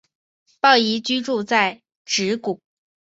[0.59, 2.59] 抱嶷居住在直谷。